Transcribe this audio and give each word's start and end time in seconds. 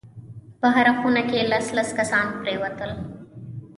په 0.59 0.67
هره 0.75 0.93
خونه 0.99 1.21
کښې 1.29 1.41
لس 1.51 1.65
لس 1.77 1.89
کسان 1.99 2.25
پرېوتل. 2.41 2.91